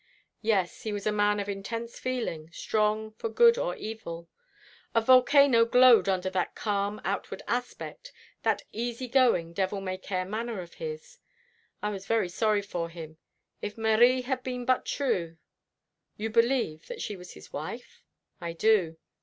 "Yes, 0.41 0.81
he 0.81 0.91
was 0.91 1.05
a 1.05 1.11
man 1.11 1.39
of 1.39 1.47
intense 1.47 1.99
feeling, 1.99 2.49
strong 2.51 3.11
for 3.11 3.29
good 3.29 3.55
or 3.59 3.75
evil. 3.75 4.27
A 4.95 5.01
volcano 5.01 5.63
glowed 5.63 6.09
under 6.09 6.31
that 6.31 6.55
calm 6.55 6.99
outward 7.05 7.43
aspect, 7.47 8.11
that 8.41 8.63
easy 8.71 9.07
going, 9.07 9.53
devil 9.53 9.79
may 9.79 9.99
care 9.99 10.25
manner 10.25 10.59
of 10.59 10.73
his. 10.73 11.19
I 11.83 11.91
was 11.91 12.07
very 12.07 12.29
sorry 12.29 12.63
for 12.63 12.89
him. 12.89 13.19
If 13.61 13.77
Marie 13.77 14.23
had 14.23 14.41
been 14.41 14.65
but 14.65 14.87
true" 14.87 15.37
"You 16.17 16.31
believe 16.31 16.87
that 16.87 17.03
she 17.03 17.15
was 17.15 17.33
his 17.33 17.53
wife?" 17.53 18.01
"I 18.41 18.53
do. 18.53 18.97